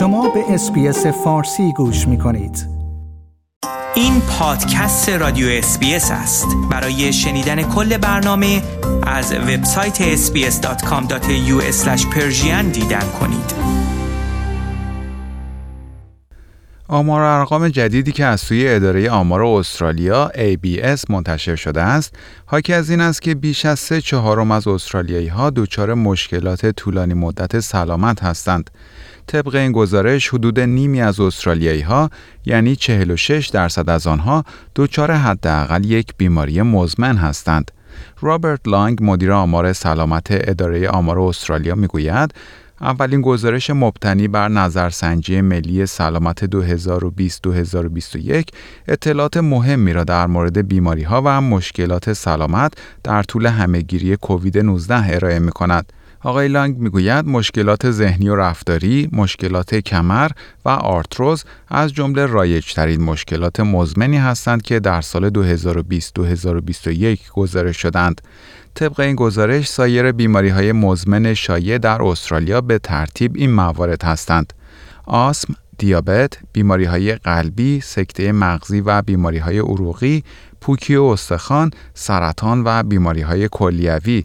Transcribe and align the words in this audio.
شما 0.00 0.30
به 0.30 0.54
SBS 0.54 1.06
فارسی 1.06 1.72
گوش 1.72 2.08
می 2.08 2.18
کنید. 2.18 2.66
این 3.94 4.20
پادکست 4.20 5.08
رادیو 5.08 5.46
SBS 5.48 6.10
است. 6.10 6.46
برای 6.70 7.12
شنیدن 7.12 7.62
کل 7.62 7.98
برنامه 7.98 8.62
از 9.06 9.32
وبسایت 9.32 10.16
sbs.com.au 10.16 11.62
دیدن 12.72 13.08
کنید. 13.20 13.54
آمار 16.88 17.20
و 17.20 17.24
ارقام 17.24 17.68
جدیدی 17.68 18.12
که 18.12 18.24
از 18.24 18.40
سوی 18.40 18.68
اداره 18.68 19.10
آمار 19.10 19.42
استرالیا 19.42 20.30
ABS 20.34 21.10
منتشر 21.10 21.56
شده 21.56 21.82
است 21.82 22.14
حاکی 22.46 22.72
از 22.72 22.90
این 22.90 23.00
است 23.00 23.22
که 23.22 23.34
بیش 23.34 23.66
از 23.66 23.78
سه 23.78 24.00
چهارم 24.00 24.50
از 24.50 24.68
استرالیایی 24.68 25.28
ها 25.28 25.50
دچار 25.50 25.94
مشکلات 25.94 26.66
طولانی 26.66 27.14
مدت 27.14 27.60
سلامت 27.60 28.22
هستند. 28.22 28.70
طبق 29.30 29.54
این 29.54 29.72
گزارش 29.72 30.28
حدود 30.28 30.60
نیمی 30.60 31.00
از 31.00 31.20
استرالیایی 31.20 31.80
ها 31.80 32.10
یعنی 32.46 32.76
46 32.76 33.48
درصد 33.48 33.90
از 33.90 34.06
آنها 34.06 34.44
دچار 34.76 35.12
حداقل 35.12 35.84
یک 35.84 36.14
بیماری 36.16 36.62
مزمن 36.62 37.16
هستند. 37.16 37.70
رابرت 38.20 38.68
لانگ 38.68 38.98
مدیر 39.02 39.32
آمار 39.32 39.72
سلامت 39.72 40.26
اداره 40.30 40.88
آمار 40.88 41.20
استرالیا 41.20 41.74
می‌گوید 41.74 42.34
اولین 42.80 43.22
گزارش 43.22 43.70
مبتنی 43.70 44.28
بر 44.28 44.48
نظرسنجی 44.48 45.40
ملی 45.40 45.86
سلامت 45.86 46.44
2020-2021 46.44 48.44
اطلاعات 48.88 49.36
مهمی 49.36 49.92
را 49.92 50.04
در 50.04 50.26
مورد 50.26 50.68
بیماری 50.68 51.02
ها 51.02 51.22
و 51.24 51.40
مشکلات 51.40 52.12
سلامت 52.12 52.72
در 53.04 53.22
طول 53.22 53.46
همهگیری 53.46 54.16
کووید 54.16 54.58
19 54.58 55.14
ارائه 55.14 55.38
می 55.38 55.52
کند. 55.52 55.92
آقای 56.22 56.48
لانگ 56.48 56.78
می‌گوید 56.78 57.26
مشکلات 57.26 57.90
ذهنی 57.90 58.28
و 58.28 58.36
رفتاری، 58.36 59.08
مشکلات 59.12 59.74
کمر 59.74 60.30
و 60.64 60.68
آرتروز 60.68 61.44
از 61.68 61.92
جمله 61.92 62.26
رایجترین 62.26 63.02
مشکلات 63.02 63.60
مزمنی 63.60 64.16
هستند 64.16 64.62
که 64.62 64.80
در 64.80 65.00
سال 65.00 65.30
2020-2021 65.30 67.30
گزارش 67.34 67.76
شدند. 67.76 68.20
طبق 68.74 69.00
این 69.00 69.16
گزارش 69.16 69.68
سایر 69.68 70.12
بیماری 70.12 70.48
های 70.48 70.72
مزمن 70.72 71.34
شایع 71.34 71.78
در 71.78 72.02
استرالیا 72.02 72.60
به 72.60 72.78
ترتیب 72.78 73.32
این 73.34 73.52
موارد 73.52 74.02
هستند. 74.02 74.52
آسم، 75.06 75.54
دیابت، 75.78 76.38
بیماری 76.52 76.84
های 76.84 77.14
قلبی، 77.14 77.80
سکته 77.80 78.32
مغزی 78.32 78.80
و 78.80 79.02
بیماری 79.02 79.38
های 79.38 79.58
عروقی، 79.58 80.24
پوکی 80.60 80.96
و 80.96 81.02
استخوان، 81.02 81.70
سرطان 81.94 82.62
و 82.64 82.82
بیماری 82.82 83.20
های 83.20 83.48
کلیوی، 83.52 84.24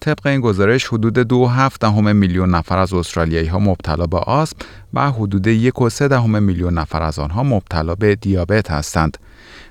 طبق 0.00 0.26
این 0.26 0.40
گزارش 0.40 0.86
حدود 0.86 1.18
دو 1.18 1.46
هفت 1.46 1.80
دهم 1.80 2.16
میلیون 2.16 2.54
نفر 2.54 2.78
از 2.78 2.92
استرالیایی 2.92 3.48
ها 3.48 3.58
مبتلا 3.58 4.06
به 4.06 4.18
آسم 4.18 4.56
و 4.94 5.10
حدود 5.10 5.46
یک 5.46 5.80
و 5.82 5.88
سه 5.88 6.08
دهم 6.08 6.42
میلیون 6.42 6.78
نفر 6.78 7.02
از 7.02 7.18
آنها 7.18 7.42
مبتلا 7.42 7.94
به 7.94 8.14
دیابت 8.14 8.70
هستند. 8.70 9.18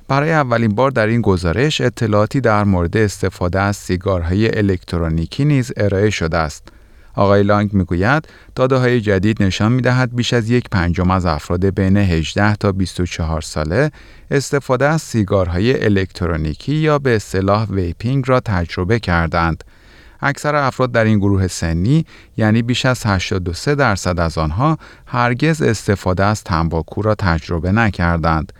برای 0.07 0.31
اولین 0.31 0.75
بار 0.75 0.91
در 0.91 1.07
این 1.07 1.21
گزارش 1.21 1.81
اطلاعاتی 1.81 2.41
در 2.41 2.63
مورد 2.63 2.97
استفاده 2.97 3.59
از 3.59 3.75
سیگارهای 3.75 4.57
الکترونیکی 4.57 5.45
نیز 5.45 5.71
ارائه 5.77 6.09
شده 6.09 6.37
است. 6.37 6.67
آقای 7.15 7.43
لانگ 7.43 7.73
می‌گوید 7.73 8.27
داده 8.55 8.75
های 8.75 9.01
جدید 9.01 9.43
نشان 9.43 9.71
می 9.71 9.81
دهد 9.81 10.15
بیش 10.15 10.33
از 10.33 10.49
یک 10.49 10.69
پنجم 10.69 11.11
از 11.11 11.25
افراد 11.25 11.65
بین 11.65 11.97
18 11.97 12.55
تا 12.55 12.71
24 12.71 13.41
ساله 13.41 13.91
استفاده 14.31 14.87
از 14.87 15.01
سیگارهای 15.01 15.83
الکترونیکی 15.83 16.75
یا 16.75 16.99
به 16.99 17.15
اصطلاح 17.15 17.65
vaping 17.69 18.23
را 18.27 18.39
تجربه 18.39 18.99
کردند. 18.99 19.63
اکثر 20.21 20.55
افراد 20.55 20.91
در 20.91 21.03
این 21.03 21.19
گروه 21.19 21.47
سنی 21.47 22.05
یعنی 22.37 22.61
بیش 22.61 22.85
از 22.85 23.05
83 23.05 23.75
درصد 23.75 24.19
از 24.19 24.37
آنها 24.37 24.77
هرگز 25.05 25.61
استفاده 25.61 26.23
از 26.23 26.43
تنباکو 26.43 27.01
را 27.01 27.15
تجربه 27.15 27.71
نکردند. 27.71 28.53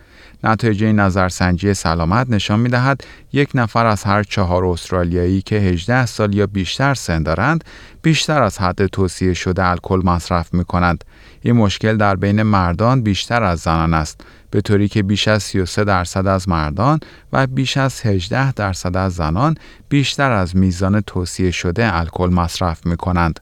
نتایج 0.44 0.84
این 0.84 1.00
نظرسنجی 1.00 1.74
سلامت 1.74 2.30
نشان 2.30 2.60
می 2.60 2.68
دهد 2.68 3.00
یک 3.32 3.50
نفر 3.54 3.86
از 3.86 4.04
هر 4.04 4.22
چهار 4.22 4.64
استرالیایی 4.64 5.42
که 5.42 5.56
18 5.56 6.06
سال 6.06 6.34
یا 6.34 6.46
بیشتر 6.46 6.94
سن 6.94 7.22
دارند 7.22 7.64
بیشتر 8.02 8.42
از 8.42 8.58
حد 8.58 8.86
توصیه 8.86 9.34
شده 9.34 9.66
الکل 9.66 10.00
مصرف 10.04 10.54
می 10.54 10.64
کند. 10.64 11.04
این 11.42 11.56
مشکل 11.56 11.96
در 11.96 12.16
بین 12.16 12.42
مردان 12.42 13.02
بیشتر 13.02 13.42
از 13.42 13.58
زنان 13.58 13.94
است 13.94 14.20
به 14.50 14.60
طوری 14.60 14.88
که 14.88 15.02
بیش 15.02 15.28
از 15.28 15.42
33 15.42 15.84
درصد 15.84 16.26
از 16.26 16.48
مردان 16.48 17.00
و 17.32 17.46
بیش 17.46 17.76
از 17.76 18.00
18 18.06 18.52
درصد 18.52 18.96
از 18.96 19.14
زنان 19.14 19.54
بیشتر 19.88 20.32
از 20.32 20.56
میزان 20.56 21.00
توصیه 21.00 21.50
شده 21.50 21.96
الکل 21.96 22.28
مصرف 22.28 22.86
می 22.86 22.96
کنند. 22.96 23.40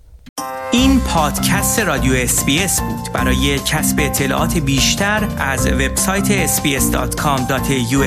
این 0.75 1.01
پادکست 1.01 1.79
رادیو 1.79 2.13
SBS 2.15 2.81
بود. 2.81 3.13
برای 3.13 3.59
کسب 3.59 3.97
اطلاعات 4.01 4.59
بیشتر 4.59 5.29
از 5.39 5.67
وبسایت 5.67 6.47
sbs.com.au 6.47 8.05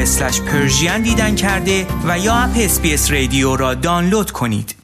دیدن 1.03 1.35
کرده 1.35 1.87
و 2.07 2.19
یا 2.19 2.33
اپ 2.33 2.51
SBS 2.55 3.11
Radio 3.11 3.55
را 3.55 3.73
دانلود 3.73 4.31
کنید. 4.31 4.75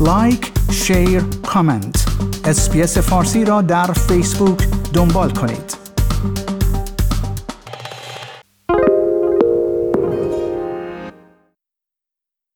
like، 0.00 0.52
share، 0.72 1.22
comment. 1.46 2.04
SBS 2.44 2.98
فارسی 2.98 3.44
را 3.44 3.62
در 3.62 3.92
فیسبوک 3.92 4.68
دنبال 4.92 5.30
کنید. 5.30 5.75